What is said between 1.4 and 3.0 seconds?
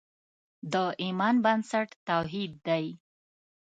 بنسټ توحید دی.